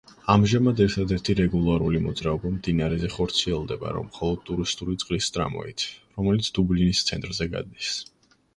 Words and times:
ამჟამად 0.33 0.79
ერთადერთი 0.85 1.35
რეგულარული 1.39 1.99
მოძრაობა 2.05 2.51
მდინარეზე 2.53 3.11
ხორციელდება 3.17 3.93
მხოლოდ 4.07 4.43
ტურისტული 4.49 4.99
წყლის 5.05 5.31
ტრამვაით, 5.39 5.87
რომელიც 6.21 6.53
დუბლინის 6.59 7.07
ცენტრზე 7.11 7.53
გადის. 7.57 7.95